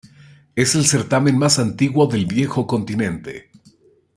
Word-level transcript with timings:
Es 0.55 0.73
el 0.73 0.85
certamen 0.87 1.37
más 1.37 1.59
antiguo 1.59 2.07
del 2.07 2.25
viejo 2.25 2.65
continente. 2.65 3.51